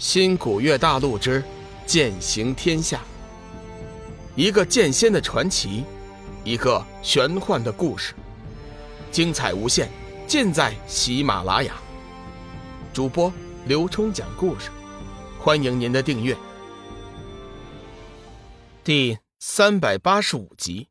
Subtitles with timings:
[0.00, 1.44] 新古月大陆之
[1.84, 3.02] 剑行天下，
[4.34, 5.84] 一个剑仙的传奇，
[6.42, 8.14] 一个玄幻的故事，
[9.12, 9.90] 精彩无限，
[10.26, 11.74] 尽在喜马拉雅。
[12.94, 13.30] 主播
[13.66, 14.70] 刘冲讲故事，
[15.38, 16.34] 欢迎您的订阅。
[18.82, 20.88] 第三百八十五集，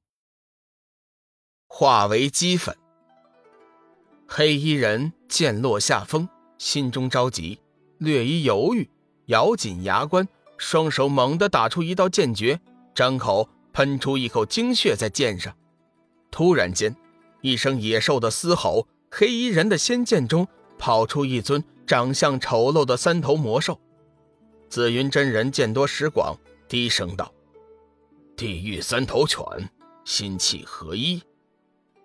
[1.66, 2.78] 化为齑粉。
[4.28, 6.30] 黑衣人剑落下风，
[6.60, 7.60] 心中着急，
[7.98, 8.88] 略一犹豫。
[9.30, 12.60] 咬紧牙关，双手猛地打出一道剑诀，
[12.96, 15.56] 张口喷出一口精血在剑上。
[16.32, 16.96] 突然间，
[17.42, 20.48] 一声野兽的嘶吼，黑衣人的仙剑中
[20.80, 23.80] 跑出一尊长相丑陋的三头魔兽。
[24.68, 26.36] 紫云真人见多识广，
[26.68, 27.32] 低声道
[28.36, 29.44] ：“地狱三头犬，
[30.06, 31.22] 心气合一。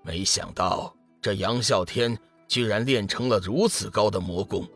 [0.03, 4.69] 没想到这杨啸天居然练成了如此高的魔功。”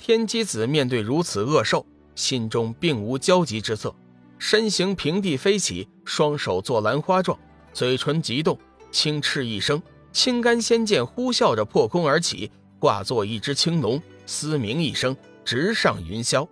[0.00, 3.94] 天机子面对如此恶兽，心中并无焦急之色，
[4.38, 7.38] 身形平地飞起，双手做兰花状，
[7.74, 8.58] 嘴唇急动，
[8.90, 16.48] 轻斥一声，青干仙剑呼啸着破空而起，化作一只青龙，嘶鸣一声，直上云霄。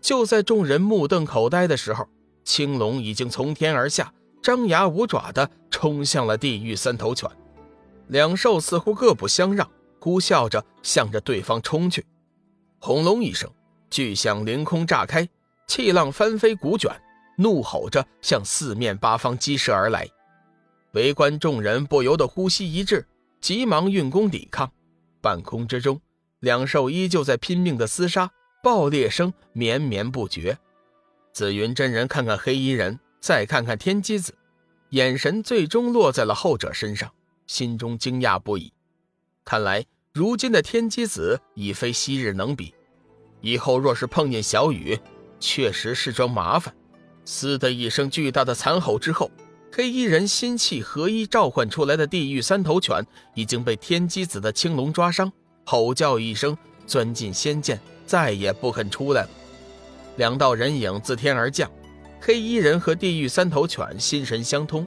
[0.00, 2.08] 就在众人目瞪口呆的时候，
[2.42, 7.30] 青龙已经从天而下，张牙舞爪地冲向了地狱三头犬。
[8.08, 9.70] 两兽似乎各不相让，
[10.00, 12.04] 呼啸着向着对方冲去。
[12.86, 13.50] 轰隆一声，
[13.90, 15.28] 巨响凌空炸开，
[15.66, 16.88] 气浪翻飞鼓卷，
[17.36, 20.08] 怒吼着向四面八方激射而来。
[20.92, 23.04] 围观众人不由得呼吸一滞，
[23.40, 24.70] 急忙运功抵抗。
[25.20, 26.00] 半空之中，
[26.38, 28.30] 两兽依旧在拼命的厮杀，
[28.62, 30.56] 爆裂声绵绵不绝。
[31.32, 34.32] 紫云真人看看黑衣人，再看看天机子，
[34.90, 37.12] 眼神最终落在了后者身上，
[37.48, 38.72] 心中惊讶不已。
[39.44, 39.84] 看来。
[40.12, 42.74] 如今的天机子已非昔日能比，
[43.40, 44.98] 以后若是碰见小雨，
[45.38, 46.74] 确实是桩麻烦。
[47.24, 49.30] 嘶的一声巨大的惨吼之后，
[49.72, 53.04] 黑衣人心气合一召唤出来的地狱三头犬
[53.34, 55.30] 已经被天机子的青龙抓伤，
[55.64, 59.28] 吼叫一声，钻进仙剑，再也不肯出来了。
[60.16, 61.70] 两道人影自天而降，
[62.20, 64.86] 黑衣人和地狱三头犬心神相通。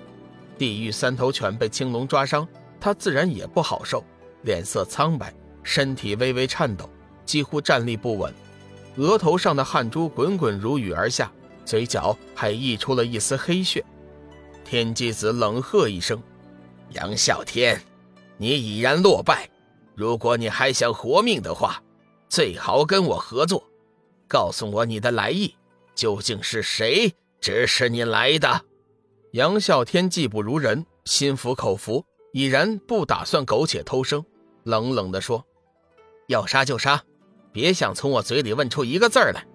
[0.57, 2.47] 地狱三头犬被青龙抓伤，
[2.81, 4.03] 他自然也不好受。
[4.41, 6.89] 脸色苍白，身体微微颤抖，
[7.29, 8.33] 几乎站立不稳，
[8.95, 11.31] 额头上的汗珠滚滚如雨而下，
[11.63, 13.85] 嘴角还溢出了一丝黑血。
[14.65, 16.19] 天机子冷喝一声
[16.89, 17.79] ：“杨啸天，
[18.37, 19.47] 你已然落败。
[19.93, 21.83] 如果你还想活命的话，
[22.29, 23.63] 最好跟我合作，
[24.27, 25.53] 告诉我你的来意，
[25.93, 28.65] 究竟是谁指使你来的？”
[29.33, 32.03] 杨啸天技不如人，心服口服。
[32.31, 34.25] 已然不打算苟且偷生，
[34.63, 35.45] 冷冷地说
[36.27, 37.03] ：“要杀就杀，
[37.59, 39.45] 别想从我嘴里问出一个字来。”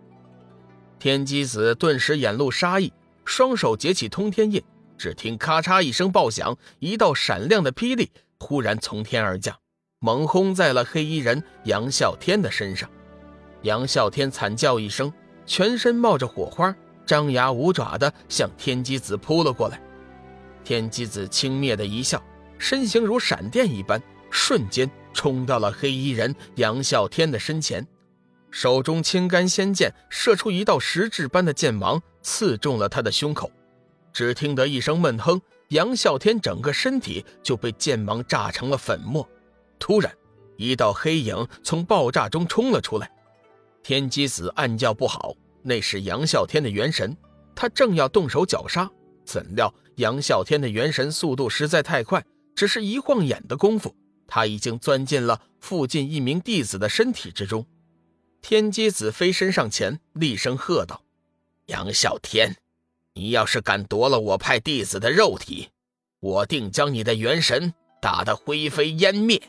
[1.01, 2.93] 天机子顿时眼露杀意，
[3.25, 4.63] 双手结起通天印，
[4.99, 9.57] 只听咔嚓一声爆响，一道闪亮的霹雳忽然从天而降，
[10.01, 12.91] 猛轰在了黑衣人杨啸天的身上。
[13.63, 15.11] 杨啸天惨叫一声，
[15.47, 16.77] 全身冒着火花，
[17.07, 19.81] 张牙舞爪地向天机子扑了过来。
[20.63, 22.23] 天机子轻蔑的一笑。
[22.57, 24.01] 身形如闪电一般，
[24.31, 27.87] 瞬间冲到了黑衣人杨啸天的身前，
[28.55, 33.51] 手中青干仙剑射出一道实质般的剑芒，刺中了他的胸口。
[34.13, 39.29] 只听得一声闷哼，杨啸天整个身体就被剑芒炸成了粉末。
[39.81, 40.15] 突然，
[40.57, 43.11] 一道黑影从爆炸中冲了出来。
[43.83, 47.15] 天机子暗叫不好，那是杨啸天的元神。
[47.57, 48.89] 他正要动手绞杀，
[49.25, 52.25] 怎料杨啸天的元神速度实在太快。
[52.55, 53.93] 只是一晃眼的功夫，
[54.29, 57.67] 他已经钻进了附近一名弟子的身体之中。
[58.47, 61.03] 天机子飞身上前，厉声喝道
[61.65, 62.55] ：“杨啸天，
[63.15, 65.71] 你要是敢夺了我派弟子的肉体，
[66.21, 67.73] 我定将你的元神
[68.03, 69.41] 打得灰飞烟灭！”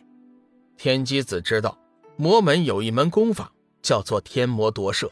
[0.80, 1.78] 天机子知道
[2.16, 3.52] 魔门有一门功法，
[3.82, 5.12] 叫做天魔夺舍，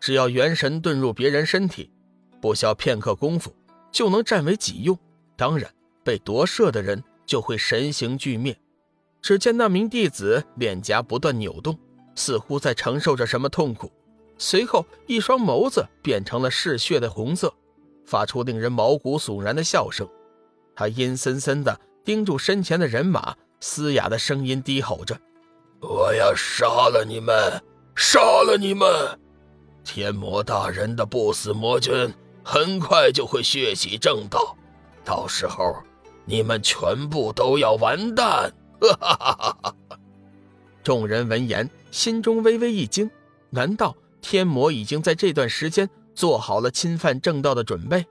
[0.00, 1.88] 只要元神遁入别人身体，
[2.40, 3.54] 不消片刻功夫
[3.92, 4.98] 就能占为己用。
[5.36, 5.72] 当然，
[6.02, 7.00] 被夺舍的人。
[7.26, 8.58] 就会神形俱灭。
[9.22, 11.78] 只见那名弟子脸颊不断扭动，
[12.20, 13.90] 似乎在承受着什么痛苦。
[14.36, 17.52] 随后，一双眸子变成了嗜血的红色，
[18.04, 20.06] 发出令人毛骨悚然的笑声。
[20.76, 25.18] 他阴森森地盯住身前的人马，嘶哑的声音低吼着
[25.80, 27.34] ：“我要杀了你们，
[27.96, 28.86] 杀了你们！
[29.82, 32.12] 天魔大人的不死魔君
[32.44, 34.54] 很快就会血洗正道，
[35.04, 35.74] 到时候……”
[36.26, 38.52] 你们全部都要完蛋！
[38.80, 39.74] 哈哈哈哈
[40.82, 43.10] 众人闻言，心中微微一惊，
[43.50, 48.04] 难道天魔已经在这段时间做好了侵犯正道的准备。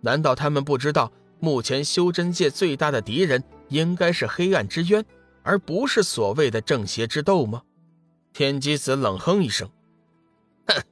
[0.00, 5.04] 难道他们不知道，目前修真界最大的敌人应该是黑暗之渊，
[5.42, 7.62] 而不是所谓的正邪之斗吗？
[8.32, 9.68] 天机子冷哼一声
[10.68, 10.82] ：“哼，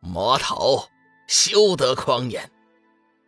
[0.00, 0.88] 魔头，
[1.28, 2.50] 休得狂言！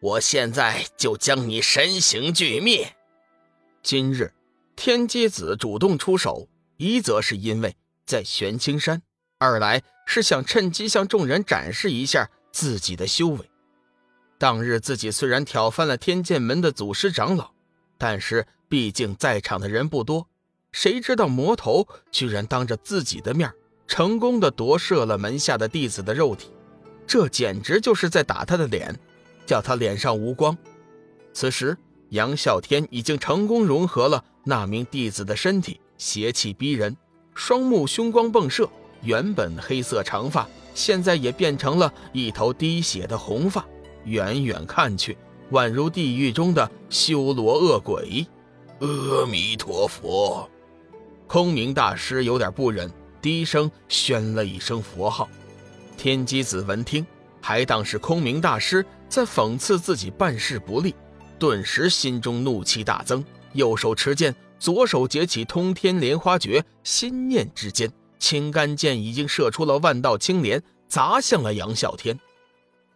[0.01, 2.95] 我现在就将你神形俱灭。”
[3.83, 4.33] 今日，
[4.75, 7.77] 天机子主动出手，一则是因为
[8.09, 9.03] 在玄青山，
[9.39, 13.51] 二来是想趁机向众人展示一下自己的修为。
[14.39, 17.51] 当日自己虽然挑翻了天剑门的祖师长老，
[17.99, 20.27] 但是毕竟在场的人不多，
[20.73, 23.53] 谁知道魔头居然当着自己的面
[23.87, 26.51] 成功的夺舍了门下的弟子的肉体，
[27.07, 28.99] 这简直就是在打他的脸，
[29.45, 30.57] 叫他脸上无光。
[31.35, 31.77] 此时
[32.09, 36.97] 杨啸天已经成功融合了那名弟子的身体，邪气逼人，
[37.39, 38.69] 双目凶光迸射，
[39.01, 40.45] 原本黑色长发
[40.75, 43.65] 现在也变成了一头滴血的红发。
[44.07, 45.17] 远远看去，
[45.53, 48.27] 宛如地狱中的修罗恶鬼。
[48.81, 50.51] 阿弥陀佛！
[51.29, 52.91] 空明大师有点不忍，
[53.23, 55.29] 低声宣了一声佛号。
[55.97, 57.07] 天机子闻听，
[57.41, 60.93] 还当是空明大师在讽刺自己办事不力，
[61.39, 72.19] 顿时心中怒气大增，右手持剑，左手结起通天莲花诀，心念之间，青干剑已经射出了万道青莲，砸向了杨啸天。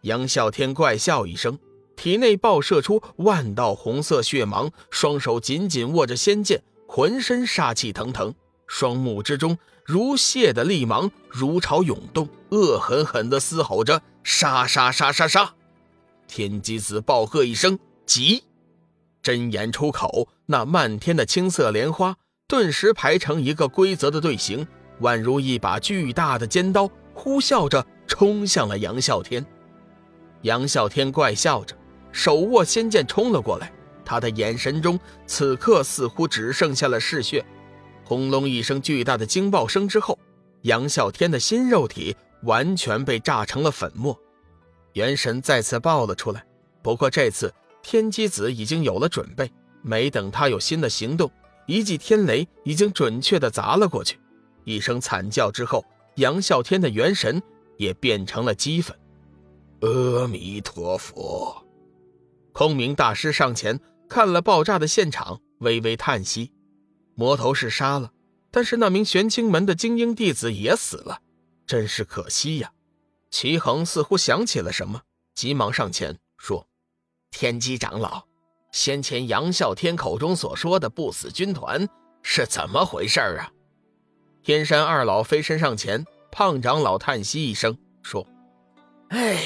[0.01, 1.57] 杨啸天怪笑一声，
[1.95, 8.33] 体内爆射出万道红色血芒，双手紧紧握着仙剑，浑身杀气腾腾，
[8.67, 15.53] 双目之中如血的厉芒如潮涌动，恶狠狠地嘶吼着：“杀杀杀杀杀！”
[16.27, 18.43] 天机子暴喝一声：“急！”
[19.23, 22.15] 真言出口，那漫天的青色莲花
[22.47, 24.67] 顿时排成一个规则的队形，
[25.01, 29.45] 宛如一把巨大的尖刀，呼啸着冲向了杨啸天。
[30.41, 31.75] 杨啸天怪笑着，
[32.11, 33.71] 手握仙剑冲了过来。
[34.05, 37.43] 他的眼神中此刻似乎只剩下了嗜血。
[38.03, 40.19] 轰隆一声巨大的惊爆声之后，
[40.63, 42.13] 杨啸天的新肉体
[42.43, 44.19] 完全被炸成了粉末，
[44.91, 46.45] 元神再次爆了出来。
[46.81, 49.49] 不过这次天机子已经有了准备，
[49.83, 51.31] 没等他有新的行动，
[51.67, 54.19] 一记天雷已经准确地砸了过去。
[54.63, 55.85] 一声惨叫之后，
[56.15, 57.39] 杨啸天的元神
[57.77, 58.97] 也变成了齑粉。
[59.81, 61.63] 阿弥陀佛！
[62.53, 66.51] 空明大师上前看了爆炸的现场，微微叹息
[67.15, 68.11] ：“魔头是杀了，
[68.49, 71.19] 但是那名玄清门的精英弟子也死了，
[71.67, 72.71] 真是可惜呀。”
[73.29, 75.01] 齐恒似乎想起了什么，
[75.33, 76.67] 急忙上前说
[77.31, 78.25] ：“天机长老，
[78.73, 81.87] 先前杨啸天口中所说的不死军团
[82.21, 83.49] 是怎么回事啊？”
[84.43, 88.27] 天山二老飞身上前，胖长老叹息一声说
[89.07, 89.37] ：“哎。”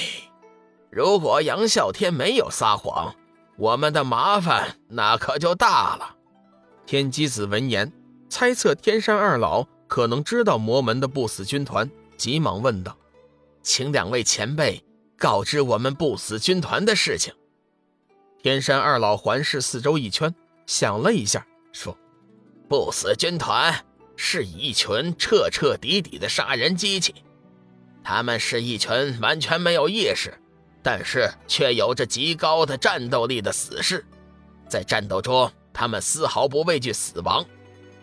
[0.89, 3.13] 如果杨啸天没有撒谎，
[3.57, 6.15] 我们的麻烦那可就大了。
[6.87, 7.91] 天机子闻言，
[8.29, 12.97] 猜测天山二老可能知道魔门的不死军团，急忙问道
[13.61, 14.83] ：“请两位前辈
[15.17, 17.33] 告知我们不死军团的事情。”
[18.41, 20.33] 天山二老环视四周一圈，
[20.65, 21.97] 想了一下，说
[22.69, 23.85] ：“不死军团
[24.15, 27.15] 是一群彻彻底底的杀人机器，
[28.03, 30.33] 他们是一群完全没有意识。”
[30.83, 34.05] 但是却有着极高的战斗力的死士，
[34.69, 37.45] 在战斗中，他们丝毫不畏惧死亡，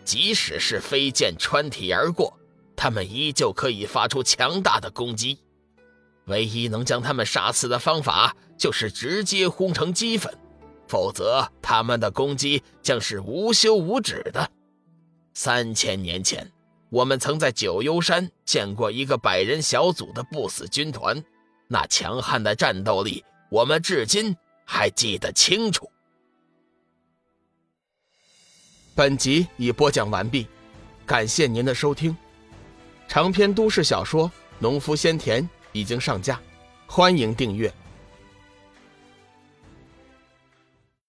[0.03, 2.37] 即使是飞剑穿体而过，
[2.75, 5.39] 他们依旧可以发出强大的攻击。
[6.25, 10.33] 唯一能将他们杀死的方法，就是直接轰成齑粉，
[10.87, 14.49] 否则他们的攻击将是无休无止的。
[15.33, 16.51] 三千年前，
[16.89, 21.23] 我们曾在九幽山见过一个百人小组的不死军团。
[21.67, 25.89] 那强悍的战斗力，我们至今还记得清楚。
[28.93, 30.47] 本集已播讲完毕，
[31.05, 32.15] 感谢您的收听。
[33.07, 34.29] 长篇都市小说
[34.59, 35.43] 《农夫先田》
[35.75, 36.39] 已经上架，
[36.87, 37.69] 欢迎订阅。